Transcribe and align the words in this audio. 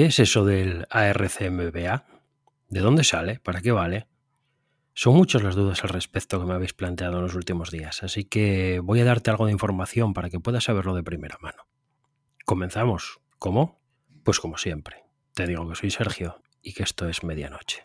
¿Qué 0.00 0.06
es 0.06 0.18
eso 0.18 0.46
del 0.46 0.86
ARCMBA? 0.88 2.06
¿De 2.70 2.80
dónde 2.80 3.04
sale? 3.04 3.38
¿Para 3.38 3.60
qué 3.60 3.70
vale? 3.70 4.06
Son 4.94 5.14
muchas 5.14 5.42
las 5.42 5.56
dudas 5.56 5.84
al 5.84 5.90
respecto 5.90 6.40
que 6.40 6.46
me 6.46 6.54
habéis 6.54 6.72
planteado 6.72 7.18
en 7.18 7.24
los 7.24 7.34
últimos 7.34 7.70
días, 7.70 8.02
así 8.02 8.24
que 8.24 8.80
voy 8.82 9.00
a 9.00 9.04
darte 9.04 9.28
algo 9.28 9.44
de 9.44 9.52
información 9.52 10.14
para 10.14 10.30
que 10.30 10.40
puedas 10.40 10.64
saberlo 10.64 10.94
de 10.94 11.02
primera 11.02 11.36
mano. 11.42 11.66
Comenzamos. 12.46 13.20
¿Cómo? 13.38 13.78
Pues 14.24 14.40
como 14.40 14.56
siempre. 14.56 15.04
Te 15.34 15.46
digo 15.46 15.68
que 15.68 15.74
soy 15.74 15.90
Sergio 15.90 16.40
y 16.62 16.72
que 16.72 16.84
esto 16.84 17.06
es 17.06 17.22
medianoche. 17.22 17.82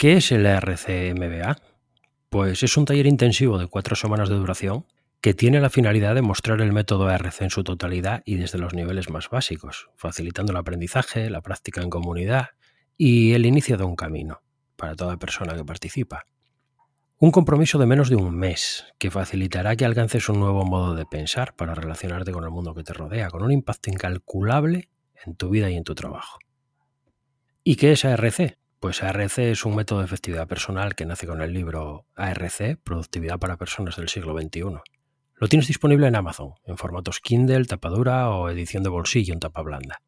¿Qué 0.00 0.14
es 0.14 0.32
el 0.32 0.46
RCMBA? 0.46 1.58
Pues 2.30 2.62
es 2.62 2.78
un 2.78 2.86
taller 2.86 3.06
intensivo 3.06 3.58
de 3.58 3.66
cuatro 3.66 3.94
semanas 3.94 4.30
de 4.30 4.34
duración 4.36 4.86
que 5.20 5.34
tiene 5.34 5.60
la 5.60 5.68
finalidad 5.68 6.14
de 6.14 6.22
mostrar 6.22 6.62
el 6.62 6.72
método 6.72 7.08
ARC 7.08 7.42
en 7.42 7.50
su 7.50 7.64
totalidad 7.64 8.22
y 8.24 8.36
desde 8.36 8.56
los 8.56 8.72
niveles 8.72 9.10
más 9.10 9.28
básicos, 9.28 9.90
facilitando 9.96 10.52
el 10.52 10.56
aprendizaje, 10.56 11.28
la 11.28 11.42
práctica 11.42 11.82
en 11.82 11.90
comunidad 11.90 12.46
y 12.96 13.34
el 13.34 13.44
inicio 13.44 13.76
de 13.76 13.84
un 13.84 13.94
camino 13.94 14.40
para 14.74 14.94
toda 14.94 15.18
persona 15.18 15.54
que 15.54 15.66
participa. 15.66 16.24
Un 17.18 17.30
compromiso 17.30 17.76
de 17.76 17.84
menos 17.84 18.08
de 18.08 18.16
un 18.16 18.34
mes 18.34 18.86
que 18.98 19.10
facilitará 19.10 19.76
que 19.76 19.84
alcances 19.84 20.30
un 20.30 20.40
nuevo 20.40 20.64
modo 20.64 20.94
de 20.94 21.04
pensar 21.04 21.54
para 21.56 21.74
relacionarte 21.74 22.32
con 22.32 22.44
el 22.44 22.50
mundo 22.50 22.74
que 22.74 22.84
te 22.84 22.94
rodea, 22.94 23.28
con 23.28 23.42
un 23.42 23.52
impacto 23.52 23.90
incalculable 23.90 24.88
en 25.26 25.36
tu 25.36 25.50
vida 25.50 25.68
y 25.68 25.76
en 25.76 25.84
tu 25.84 25.94
trabajo. 25.94 26.38
¿Y 27.62 27.76
qué 27.76 27.92
es 27.92 28.06
ARC? 28.06 28.59
Pues 28.80 29.02
ARC 29.02 29.38
es 29.40 29.66
un 29.66 29.76
método 29.76 29.98
de 29.98 30.06
efectividad 30.06 30.48
personal 30.48 30.94
que 30.94 31.04
nace 31.04 31.26
con 31.26 31.42
el 31.42 31.52
libro 31.52 32.06
ARC, 32.16 32.78
Productividad 32.82 33.38
para 33.38 33.58
Personas 33.58 33.96
del 33.96 34.08
siglo 34.08 34.34
XXI. 34.34 34.80
Lo 35.34 35.48
tienes 35.48 35.68
disponible 35.68 36.06
en 36.06 36.16
Amazon, 36.16 36.54
en 36.64 36.78
formatos 36.78 37.20
Kindle, 37.20 37.66
tapadura 37.66 38.30
o 38.30 38.48
edición 38.48 38.82
de 38.82 38.88
bolsillo 38.88 39.34
en 39.34 39.40
tapa 39.40 39.60
blanda. 39.60 40.00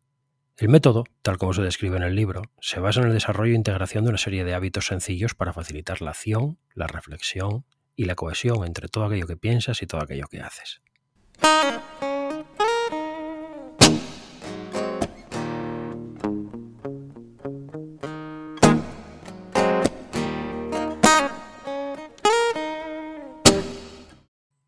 El 0.56 0.70
método, 0.70 1.04
tal 1.20 1.36
como 1.36 1.52
se 1.52 1.60
describe 1.60 1.98
en 1.98 2.02
el 2.02 2.16
libro, 2.16 2.44
se 2.60 2.80
basa 2.80 3.00
en 3.02 3.08
el 3.08 3.12
desarrollo 3.12 3.52
e 3.52 3.56
integración 3.56 4.04
de 4.04 4.10
una 4.10 4.18
serie 4.18 4.42
de 4.42 4.54
hábitos 4.54 4.86
sencillos 4.86 5.34
para 5.34 5.52
facilitar 5.52 6.00
la 6.00 6.12
acción, 6.12 6.58
la 6.74 6.86
reflexión 6.86 7.66
y 7.94 8.06
la 8.06 8.14
cohesión 8.14 8.64
entre 8.64 8.88
todo 8.88 9.04
aquello 9.04 9.26
que 9.26 9.36
piensas 9.36 9.82
y 9.82 9.86
todo 9.86 10.00
aquello 10.00 10.28
que 10.30 10.40
haces. 10.40 10.80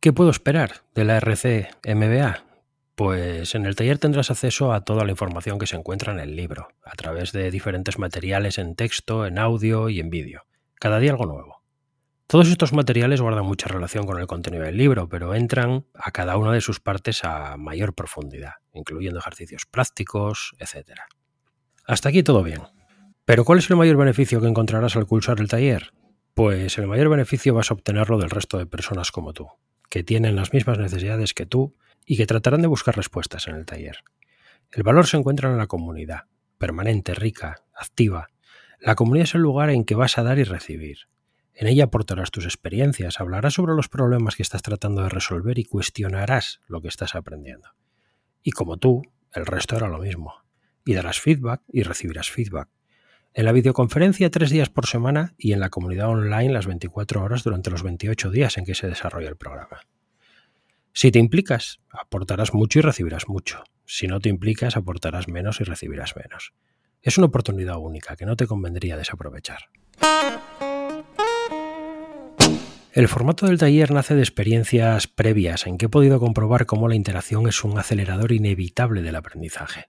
¿Qué 0.04 0.12
puedo 0.12 0.28
esperar 0.28 0.82
de 0.94 1.06
la 1.06 1.16
RC 1.16 1.70
MBA? 1.82 2.44
Pues 2.94 3.54
en 3.54 3.64
el 3.64 3.74
taller 3.74 3.96
tendrás 3.96 4.30
acceso 4.30 4.74
a 4.74 4.84
toda 4.84 5.02
la 5.02 5.12
información 5.12 5.58
que 5.58 5.66
se 5.66 5.76
encuentra 5.76 6.12
en 6.12 6.18
el 6.18 6.36
libro, 6.36 6.68
a 6.84 6.90
través 6.90 7.32
de 7.32 7.50
diferentes 7.50 7.98
materiales 7.98 8.58
en 8.58 8.74
texto, 8.74 9.24
en 9.24 9.38
audio 9.38 9.88
y 9.88 10.00
en 10.00 10.10
vídeo. 10.10 10.42
Cada 10.74 10.98
día 10.98 11.12
algo 11.12 11.24
nuevo. 11.24 11.62
Todos 12.26 12.48
estos 12.48 12.74
materiales 12.74 13.22
guardan 13.22 13.46
mucha 13.46 13.66
relación 13.66 14.04
con 14.04 14.20
el 14.20 14.26
contenido 14.26 14.64
del 14.64 14.76
libro, 14.76 15.08
pero 15.08 15.34
entran 15.34 15.86
a 15.94 16.10
cada 16.10 16.36
una 16.36 16.52
de 16.52 16.60
sus 16.60 16.80
partes 16.80 17.24
a 17.24 17.56
mayor 17.56 17.94
profundidad, 17.94 18.56
incluyendo 18.74 19.20
ejercicios 19.20 19.64
prácticos, 19.64 20.52
etc. 20.58 20.98
Hasta 21.86 22.10
aquí 22.10 22.22
todo 22.22 22.42
bien. 22.42 22.60
Pero 23.24 23.46
¿cuál 23.46 23.60
es 23.60 23.70
el 23.70 23.76
mayor 23.76 23.96
beneficio 23.96 24.42
que 24.42 24.48
encontrarás 24.48 24.96
al 24.96 25.06
cursar 25.06 25.40
el 25.40 25.48
taller? 25.48 25.94
Pues 26.34 26.76
el 26.76 26.88
mayor 26.88 27.08
beneficio 27.08 27.54
vas 27.54 27.70
a 27.70 27.74
obtenerlo 27.74 28.18
del 28.18 28.28
resto 28.28 28.58
de 28.58 28.66
personas 28.66 29.10
como 29.10 29.32
tú, 29.32 29.48
que 29.88 30.02
tienen 30.02 30.36
las 30.36 30.52
mismas 30.52 30.78
necesidades 30.78 31.34
que 31.34 31.46
tú 31.46 31.74
y 32.06 32.16
que 32.16 32.26
tratarán 32.26 32.62
de 32.62 32.68
buscar 32.68 32.96
respuestas 32.96 33.48
en 33.48 33.56
el 33.56 33.66
taller. 33.66 33.98
El 34.70 34.82
valor 34.82 35.06
se 35.06 35.16
encuentra 35.16 35.50
en 35.50 35.58
la 35.58 35.66
comunidad, 35.66 36.24
permanente, 36.58 37.14
rica, 37.14 37.64
activa. 37.74 38.28
La 38.80 38.94
comunidad 38.94 39.24
es 39.24 39.34
el 39.34 39.42
lugar 39.42 39.70
en 39.70 39.84
que 39.84 39.94
vas 39.94 40.18
a 40.18 40.22
dar 40.22 40.38
y 40.38 40.44
recibir. 40.44 40.98
En 41.54 41.68
ella 41.68 41.84
aportarás 41.84 42.32
tus 42.32 42.44
experiencias, 42.44 43.20
hablarás 43.20 43.54
sobre 43.54 43.74
los 43.74 43.88
problemas 43.88 44.34
que 44.34 44.42
estás 44.42 44.62
tratando 44.62 45.02
de 45.02 45.08
resolver 45.08 45.58
y 45.58 45.64
cuestionarás 45.64 46.60
lo 46.66 46.80
que 46.80 46.88
estás 46.88 47.14
aprendiendo. 47.14 47.68
Y 48.42 48.50
como 48.50 48.76
tú, 48.76 49.02
el 49.32 49.46
resto 49.46 49.76
hará 49.76 49.88
lo 49.88 49.98
mismo. 49.98 50.34
Y 50.84 50.94
darás 50.94 51.20
feedback 51.20 51.62
y 51.68 51.82
recibirás 51.82 52.30
feedback. 52.30 52.68
En 53.36 53.46
la 53.46 53.52
videoconferencia 53.52 54.30
tres 54.30 54.50
días 54.50 54.70
por 54.70 54.86
semana 54.86 55.34
y 55.36 55.52
en 55.52 55.58
la 55.58 55.68
comunidad 55.68 56.08
online 56.08 56.52
las 56.52 56.68
24 56.68 57.20
horas 57.20 57.42
durante 57.42 57.68
los 57.68 57.82
28 57.82 58.30
días 58.30 58.56
en 58.58 58.64
que 58.64 58.76
se 58.76 58.86
desarrolla 58.86 59.28
el 59.28 59.36
programa. 59.36 59.80
Si 60.92 61.10
te 61.10 61.18
implicas, 61.18 61.80
aportarás 61.90 62.54
mucho 62.54 62.78
y 62.78 62.82
recibirás 62.82 63.28
mucho. 63.28 63.64
Si 63.86 64.06
no 64.06 64.20
te 64.20 64.28
implicas, 64.28 64.76
aportarás 64.76 65.26
menos 65.26 65.60
y 65.60 65.64
recibirás 65.64 66.14
menos. 66.14 66.54
Es 67.02 67.18
una 67.18 67.26
oportunidad 67.26 67.78
única 67.78 68.14
que 68.14 68.24
no 68.24 68.36
te 68.36 68.46
convendría 68.46 68.96
desaprovechar. 68.96 69.64
El 72.92 73.08
formato 73.08 73.46
del 73.46 73.58
taller 73.58 73.90
nace 73.90 74.14
de 74.14 74.22
experiencias 74.22 75.08
previas 75.08 75.66
en 75.66 75.76
que 75.76 75.86
he 75.86 75.88
podido 75.88 76.20
comprobar 76.20 76.66
cómo 76.66 76.86
la 76.86 76.94
interacción 76.94 77.48
es 77.48 77.64
un 77.64 77.76
acelerador 77.76 78.30
inevitable 78.30 79.02
del 79.02 79.16
aprendizaje. 79.16 79.88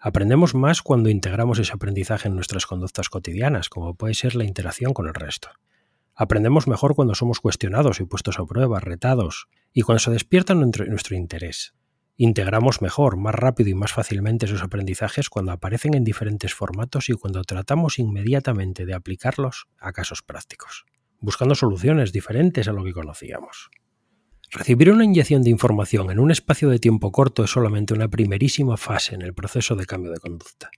Aprendemos 0.00 0.54
más 0.54 0.80
cuando 0.80 1.08
integramos 1.08 1.58
ese 1.58 1.72
aprendizaje 1.72 2.28
en 2.28 2.36
nuestras 2.36 2.66
conductas 2.66 3.08
cotidianas, 3.08 3.68
como 3.68 3.94
puede 3.94 4.14
ser 4.14 4.36
la 4.36 4.44
interacción 4.44 4.94
con 4.94 5.08
el 5.08 5.14
resto. 5.14 5.50
Aprendemos 6.14 6.68
mejor 6.68 6.94
cuando 6.94 7.16
somos 7.16 7.40
cuestionados 7.40 7.98
y 7.98 8.04
puestos 8.04 8.38
a 8.38 8.46
prueba, 8.46 8.78
retados, 8.78 9.48
y 9.72 9.82
cuando 9.82 9.98
se 9.98 10.12
despierta 10.12 10.54
nuestro 10.54 11.16
interés. 11.16 11.74
Integramos 12.16 12.80
mejor, 12.80 13.16
más 13.16 13.34
rápido 13.34 13.70
y 13.70 13.74
más 13.74 13.92
fácilmente 13.92 14.46
esos 14.46 14.62
aprendizajes 14.62 15.28
cuando 15.28 15.50
aparecen 15.50 15.94
en 15.94 16.04
diferentes 16.04 16.54
formatos 16.54 17.08
y 17.08 17.14
cuando 17.14 17.42
tratamos 17.42 17.98
inmediatamente 17.98 18.86
de 18.86 18.94
aplicarlos 18.94 19.66
a 19.78 19.92
casos 19.92 20.22
prácticos, 20.22 20.84
buscando 21.20 21.56
soluciones 21.56 22.12
diferentes 22.12 22.68
a 22.68 22.72
lo 22.72 22.84
que 22.84 22.92
conocíamos. 22.92 23.70
Recibir 24.50 24.90
una 24.90 25.04
inyección 25.04 25.42
de 25.42 25.50
información 25.50 26.10
en 26.10 26.18
un 26.18 26.30
espacio 26.30 26.70
de 26.70 26.78
tiempo 26.78 27.12
corto 27.12 27.44
es 27.44 27.50
solamente 27.50 27.92
una 27.92 28.08
primerísima 28.08 28.78
fase 28.78 29.14
en 29.14 29.20
el 29.20 29.34
proceso 29.34 29.76
de 29.76 29.84
cambio 29.84 30.10
de 30.10 30.20
conducta. 30.20 30.70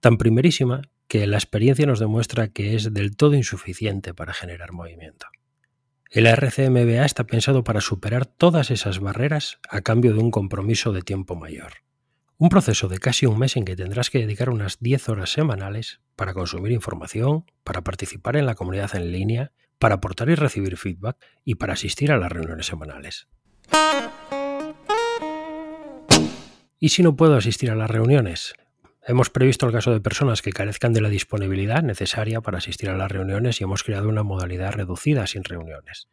Tan 0.00 0.18
primerísima 0.18 0.82
que 1.06 1.26
la 1.28 1.36
experiencia 1.36 1.86
nos 1.86 2.00
demuestra 2.00 2.48
que 2.48 2.74
es 2.74 2.92
del 2.92 3.16
todo 3.16 3.34
insuficiente 3.34 4.12
para 4.12 4.32
generar 4.32 4.72
movimiento. 4.72 5.26
El 6.10 6.26
RCMBA 6.26 7.04
está 7.04 7.24
pensado 7.24 7.62
para 7.62 7.80
superar 7.80 8.26
todas 8.26 8.70
esas 8.72 8.98
barreras 8.98 9.60
a 9.70 9.82
cambio 9.82 10.14
de 10.14 10.18
un 10.18 10.32
compromiso 10.32 10.92
de 10.92 11.02
tiempo 11.02 11.36
mayor. 11.36 11.74
Un 12.42 12.48
proceso 12.48 12.88
de 12.88 12.98
casi 12.98 13.24
un 13.24 13.38
mes 13.38 13.56
en 13.56 13.64
que 13.64 13.76
tendrás 13.76 14.10
que 14.10 14.18
dedicar 14.18 14.50
unas 14.50 14.80
10 14.80 15.10
horas 15.10 15.30
semanales 15.30 16.00
para 16.16 16.34
consumir 16.34 16.72
información, 16.72 17.44
para 17.62 17.82
participar 17.82 18.36
en 18.36 18.46
la 18.46 18.56
comunidad 18.56 18.96
en 18.96 19.12
línea 19.12 19.52
para 19.78 19.94
aportar 19.94 20.28
y 20.28 20.34
recibir 20.34 20.76
feedback 20.76 21.16
y 21.44 21.54
para 21.54 21.74
asistir 21.74 22.10
a 22.10 22.18
las 22.18 22.32
reuniones 22.32 22.66
semanales. 22.66 23.28
¿Y 26.80 26.88
si 26.88 27.04
no 27.04 27.14
puedo 27.14 27.36
asistir 27.36 27.70
a 27.70 27.76
las 27.76 27.88
reuniones? 27.88 28.54
Hemos 29.06 29.30
previsto 29.30 29.66
el 29.66 29.72
caso 29.72 29.92
de 29.92 30.00
personas 30.00 30.42
que 30.42 30.52
carezcan 30.52 30.92
de 30.92 31.00
la 31.00 31.10
disponibilidad 31.10 31.84
necesaria 31.84 32.40
para 32.40 32.58
asistir 32.58 32.90
a 32.90 32.96
las 32.96 33.12
reuniones 33.12 33.60
y 33.60 33.64
hemos 33.64 33.84
creado 33.84 34.08
una 34.08 34.24
modalidad 34.24 34.72
reducida 34.72 35.28
sin 35.28 35.44
reuniones. 35.44 36.08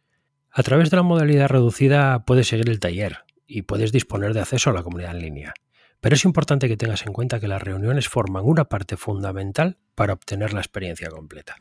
A 0.52 0.62
través 0.62 0.92
de 0.92 0.98
la 0.98 1.02
modalidad 1.02 1.50
reducida 1.50 2.24
puedes 2.24 2.50
seguir 2.50 2.70
el 2.70 2.80
taller 2.80 3.24
y 3.48 3.64
puedes 3.64 3.92
disponer 3.92 4.36
de 4.36 4.42
acceso 4.42 4.70
a 4.70 4.74
la 4.74 4.84
comunidad 4.84 5.16
en 5.16 5.24
línea. 5.24 5.54
Pero 6.02 6.16
es 6.16 6.24
importante 6.24 6.68
que 6.68 6.78
tengas 6.78 7.06
en 7.06 7.14
cuenta 7.14 7.40
que 7.40 7.48
las 7.48 7.62
reuniones 7.62 8.08
forman 8.08 8.46
una 8.46 8.66
parte 8.66 8.96
fundamental 8.96 9.78
para 9.96 10.14
obtener 10.14 10.54
la 10.54 10.62
experiencia 10.62 11.10
completa. 11.10 11.58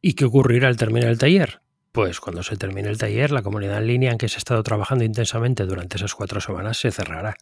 ¿Y 0.00 0.14
qué 0.14 0.24
ocurrirá 0.24 0.68
al 0.68 0.76
terminar 0.76 1.10
el 1.10 1.18
taller? 1.18 1.60
Pues 1.92 2.20
cuando 2.20 2.42
se 2.42 2.56
termine 2.56 2.88
el 2.88 2.98
taller, 2.98 3.30
la 3.30 3.42
comunidad 3.42 3.78
en 3.78 3.86
línea 3.86 4.12
en 4.12 4.18
que 4.18 4.28
se 4.28 4.36
ha 4.36 4.38
estado 4.38 4.62
trabajando 4.62 5.04
intensamente 5.04 5.64
durante 5.64 5.96
esas 5.96 6.14
cuatro 6.14 6.40
semanas 6.40 6.78
se 6.78 6.90
cerrará. 6.90 7.36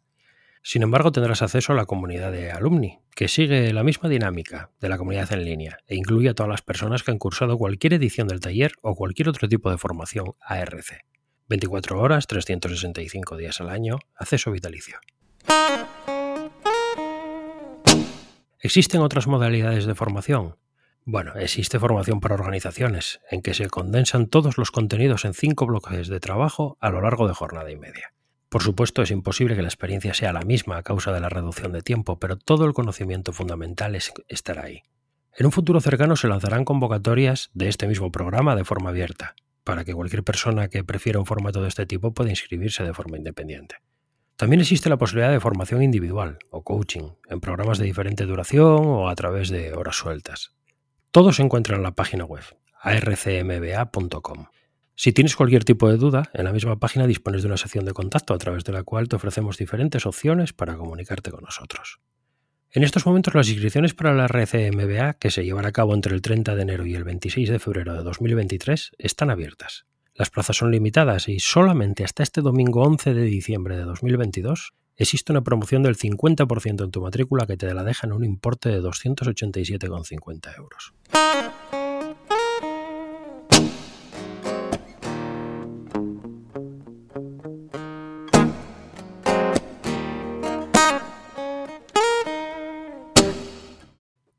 Sin 0.62 0.82
embargo, 0.82 1.12
tendrás 1.12 1.42
acceso 1.42 1.72
a 1.72 1.76
la 1.76 1.84
comunidad 1.86 2.32
de 2.32 2.50
alumni, 2.50 2.98
que 3.14 3.28
sigue 3.28 3.72
la 3.72 3.84
misma 3.84 4.08
dinámica 4.08 4.70
de 4.80 4.88
la 4.88 4.98
comunidad 4.98 5.32
en 5.32 5.44
línea 5.44 5.78
e 5.86 5.96
incluye 5.96 6.30
a 6.30 6.34
todas 6.34 6.50
las 6.50 6.62
personas 6.62 7.02
que 7.02 7.10
han 7.10 7.18
cursado 7.18 7.58
cualquier 7.58 7.94
edición 7.94 8.26
del 8.26 8.40
taller 8.40 8.72
o 8.82 8.94
cualquier 8.94 9.28
otro 9.28 9.48
tipo 9.48 9.70
de 9.70 9.78
formación 9.78 10.32
ARC. 10.40 11.04
24 11.48 12.00
horas, 12.00 12.26
365 12.26 13.36
días 13.36 13.60
al 13.60 13.70
año, 13.70 13.98
acceso 14.14 14.50
vitalicio. 14.50 14.98
¿Existen 18.60 19.00
otras 19.00 19.26
modalidades 19.26 19.86
de 19.86 19.94
formación? 19.94 20.56
Bueno, 21.04 21.34
existe 21.36 21.78
formación 21.78 22.18
para 22.18 22.34
organizaciones, 22.34 23.20
en 23.30 23.40
que 23.40 23.54
se 23.54 23.68
condensan 23.68 24.26
todos 24.26 24.58
los 24.58 24.72
contenidos 24.72 25.24
en 25.24 25.34
cinco 25.34 25.66
bloques 25.66 26.08
de 26.08 26.18
trabajo 26.18 26.76
a 26.80 26.90
lo 26.90 27.00
largo 27.00 27.28
de 27.28 27.34
jornada 27.34 27.70
y 27.70 27.76
media. 27.76 28.12
Por 28.48 28.62
supuesto, 28.62 29.02
es 29.02 29.12
imposible 29.12 29.54
que 29.54 29.62
la 29.62 29.68
experiencia 29.68 30.14
sea 30.14 30.32
la 30.32 30.42
misma 30.42 30.78
a 30.78 30.82
causa 30.82 31.12
de 31.12 31.20
la 31.20 31.28
reducción 31.28 31.72
de 31.72 31.82
tiempo, 31.82 32.18
pero 32.18 32.36
todo 32.36 32.64
el 32.64 32.72
conocimiento 32.72 33.32
fundamental 33.32 33.94
es, 33.94 34.12
estará 34.28 34.64
ahí. 34.64 34.82
En 35.36 35.46
un 35.46 35.52
futuro 35.52 35.80
cercano 35.80 36.16
se 36.16 36.26
lanzarán 36.26 36.64
convocatorias 36.64 37.50
de 37.54 37.68
este 37.68 37.86
mismo 37.86 38.10
programa 38.10 38.56
de 38.56 38.64
forma 38.64 38.90
abierta, 38.90 39.36
para 39.66 39.84
que 39.84 39.92
cualquier 39.92 40.22
persona 40.22 40.68
que 40.68 40.84
prefiera 40.84 41.18
un 41.18 41.26
formato 41.26 41.60
de 41.60 41.66
este 41.66 41.86
tipo 41.86 42.14
pueda 42.14 42.30
inscribirse 42.30 42.84
de 42.84 42.94
forma 42.94 43.16
independiente. 43.16 43.74
También 44.36 44.60
existe 44.60 44.88
la 44.88 44.96
posibilidad 44.96 45.32
de 45.32 45.40
formación 45.40 45.82
individual 45.82 46.38
o 46.50 46.62
coaching, 46.62 47.10
en 47.28 47.40
programas 47.40 47.78
de 47.78 47.84
diferente 47.84 48.26
duración 48.26 48.86
o 48.86 49.08
a 49.08 49.14
través 49.16 49.48
de 49.48 49.74
horas 49.74 49.96
sueltas. 49.96 50.52
Todo 51.10 51.32
se 51.32 51.42
encuentra 51.42 51.74
en 51.74 51.82
la 51.82 51.96
página 51.96 52.24
web 52.24 52.44
arcmba.com. 52.80 54.46
Si 54.94 55.12
tienes 55.12 55.34
cualquier 55.34 55.64
tipo 55.64 55.90
de 55.90 55.96
duda, 55.96 56.30
en 56.32 56.44
la 56.44 56.52
misma 56.52 56.78
página 56.78 57.08
dispones 57.08 57.42
de 57.42 57.48
una 57.48 57.56
sección 57.56 57.84
de 57.84 57.92
contacto 57.92 58.34
a 58.34 58.38
través 58.38 58.62
de 58.62 58.72
la 58.72 58.84
cual 58.84 59.08
te 59.08 59.16
ofrecemos 59.16 59.58
diferentes 59.58 60.06
opciones 60.06 60.52
para 60.52 60.76
comunicarte 60.76 61.32
con 61.32 61.42
nosotros. 61.42 61.98
En 62.76 62.84
estos 62.84 63.06
momentos 63.06 63.34
las 63.34 63.48
inscripciones 63.48 63.94
para 63.94 64.12
la 64.12 64.26
RCMBA, 64.26 65.14
que 65.14 65.30
se 65.30 65.42
llevará 65.42 65.68
a 65.68 65.72
cabo 65.72 65.94
entre 65.94 66.14
el 66.14 66.20
30 66.20 66.54
de 66.54 66.60
enero 66.60 66.84
y 66.84 66.94
el 66.94 67.04
26 67.04 67.48
de 67.48 67.58
febrero 67.58 67.94
de 67.94 68.02
2023, 68.02 68.90
están 68.98 69.30
abiertas. 69.30 69.86
Las 70.14 70.28
plazas 70.28 70.58
son 70.58 70.70
limitadas 70.72 71.26
y 71.30 71.40
solamente 71.40 72.04
hasta 72.04 72.22
este 72.22 72.42
domingo 72.42 72.82
11 72.82 73.14
de 73.14 73.22
diciembre 73.22 73.78
de 73.78 73.84
2022 73.84 74.74
existe 74.94 75.32
una 75.32 75.40
promoción 75.40 75.84
del 75.84 75.96
50% 75.96 76.84
en 76.84 76.90
tu 76.90 77.00
matrícula 77.00 77.46
que 77.46 77.56
te 77.56 77.72
la 77.72 77.82
deja 77.82 78.06
en 78.06 78.12
un 78.12 78.24
importe 78.24 78.68
de 78.68 78.82
287,50 78.82 80.58
euros. 80.58 80.92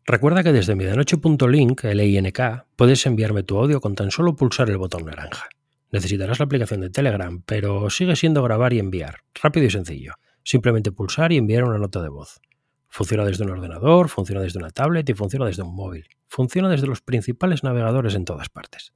Recuerda 0.08 0.42
que 0.42 0.54
desde 0.54 0.74
medianoche.link, 0.74 1.84
LINK, 1.84 2.40
puedes 2.76 3.06
enviarme 3.06 3.44
tu 3.44 3.60
audio 3.60 3.82
con 3.82 3.94
tan 3.94 4.10
solo 4.10 4.36
pulsar 4.36 4.70
el 4.70 4.78
botón 4.78 5.06
naranja. 5.06 5.48
Necesitarás 5.92 6.40
la 6.40 6.46
aplicación 6.46 6.82
de 6.82 6.90
Telegram, 6.90 7.44
pero 7.46 7.90
sigue 7.90 8.16
siendo 8.16 8.42
grabar 8.42 8.74
y 8.74 8.80
enviar, 8.80 9.20
rápido 9.42 9.66
y 9.66 9.70
sencillo 9.70 10.16
simplemente 10.48 10.94
pulsar 10.94 11.34
y 11.34 11.38
enviar 11.38 11.66
una 11.66 11.78
nota 11.78 12.02
de 12.02 12.08
voz. 12.08 12.40
Funciona 12.88 13.26
desde 13.26 13.44
un 13.44 13.50
ordenador, 13.50 14.08
funciona 14.08 14.42
desde 14.42 14.60
una 14.60 14.70
tablet 14.70 15.10
y 15.10 15.14
funciona 15.14 15.46
desde 15.46 15.64
un 15.64 15.76
móvil. 15.76 16.08
Funciona 16.30 16.70
desde 16.70 16.88
los 16.88 17.02
principales 17.02 17.66
navegadores 17.66 18.16
en 18.16 18.24
todas 18.24 18.48
partes. 18.48 18.94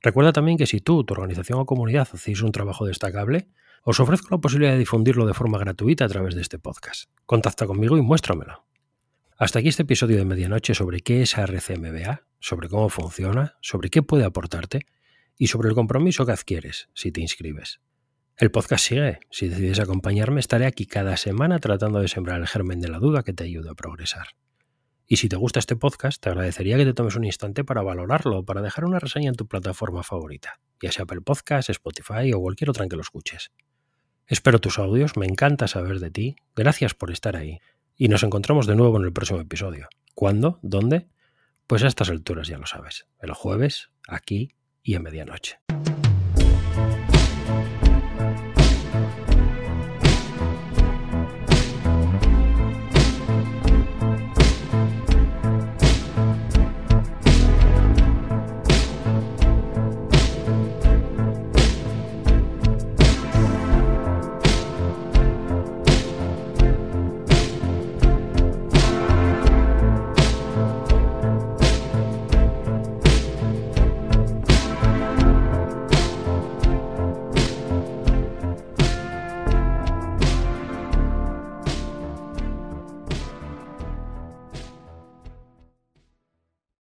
Recuerda 0.00 0.32
también 0.32 0.56
que 0.56 0.66
si 0.66 0.80
tú, 0.80 1.02
tu 1.02 1.14
organización 1.14 1.58
o 1.58 1.66
comunidad 1.66 2.06
hacéis 2.12 2.42
un 2.42 2.52
trabajo 2.52 2.86
destacable, 2.86 3.48
os 3.82 3.98
ofrezco 3.98 4.28
la 4.30 4.40
posibilidad 4.40 4.72
de 4.72 4.78
difundirlo 4.78 5.26
de 5.26 5.34
forma 5.34 5.58
gratuita 5.58 6.04
a 6.04 6.08
través 6.08 6.36
de 6.36 6.42
este 6.42 6.60
podcast. 6.60 7.10
Contacta 7.26 7.66
conmigo 7.66 7.98
y 7.98 8.02
muéstramelo. 8.02 8.64
Hasta 9.36 9.58
aquí 9.58 9.68
este 9.68 9.82
episodio 9.82 10.16
de 10.16 10.24
Medianoche 10.24 10.74
sobre 10.74 11.00
qué 11.00 11.20
es 11.20 11.36
RCMBA, 11.36 12.22
sobre 12.38 12.68
cómo 12.68 12.88
funciona, 12.88 13.56
sobre 13.60 13.90
qué 13.90 14.00
puede 14.00 14.24
aportarte 14.24 14.86
y 15.36 15.48
sobre 15.48 15.68
el 15.68 15.74
compromiso 15.74 16.24
que 16.24 16.30
adquieres 16.30 16.88
si 16.94 17.10
te 17.10 17.20
inscribes. 17.20 17.80
El 18.36 18.52
podcast 18.52 18.86
sigue. 18.86 19.18
Si 19.30 19.48
decides 19.48 19.80
acompañarme, 19.80 20.38
estaré 20.38 20.66
aquí 20.66 20.86
cada 20.86 21.16
semana 21.16 21.58
tratando 21.58 21.98
de 21.98 22.06
sembrar 22.06 22.40
el 22.40 22.46
germen 22.46 22.80
de 22.80 22.86
la 22.86 23.00
duda 23.00 23.24
que 23.24 23.32
te 23.32 23.42
ayude 23.42 23.70
a 23.70 23.74
progresar. 23.74 24.28
Y 25.08 25.16
si 25.16 25.28
te 25.28 25.34
gusta 25.34 25.58
este 25.58 25.74
podcast, 25.74 26.22
te 26.22 26.28
agradecería 26.28 26.76
que 26.76 26.84
te 26.84 26.94
tomes 26.94 27.16
un 27.16 27.24
instante 27.24 27.64
para 27.64 27.82
valorarlo, 27.82 28.44
para 28.44 28.62
dejar 28.62 28.84
una 28.84 29.00
reseña 29.00 29.30
en 29.30 29.34
tu 29.34 29.48
plataforma 29.48 30.04
favorita, 30.04 30.60
ya 30.80 30.92
sea 30.92 31.02
Apple 31.02 31.22
Podcast, 31.22 31.70
Spotify 31.70 32.32
o 32.32 32.40
cualquier 32.40 32.70
otra 32.70 32.84
en 32.84 32.88
que 32.88 32.96
lo 32.96 33.02
escuches. 33.02 33.50
Espero 34.28 34.60
tus 34.60 34.78
audios, 34.78 35.16
me 35.16 35.26
encanta 35.26 35.66
saber 35.66 35.98
de 35.98 36.10
ti, 36.10 36.36
gracias 36.54 36.94
por 36.94 37.10
estar 37.10 37.36
ahí, 37.36 37.60
y 37.96 38.08
nos 38.08 38.22
encontramos 38.22 38.66
de 38.66 38.74
nuevo 38.74 38.96
en 38.98 39.04
el 39.04 39.12
próximo 39.12 39.40
episodio. 39.40 39.88
¿Cuándo? 40.14 40.58
¿Dónde? 40.62 41.08
Pues 41.66 41.82
a 41.84 41.86
estas 41.86 42.10
alturas 42.10 42.48
ya 42.48 42.58
lo 42.58 42.66
sabes. 42.66 43.06
El 43.20 43.32
jueves, 43.32 43.90
aquí 44.08 44.56
y 44.82 44.94
a 44.96 45.00
medianoche. 45.00 45.58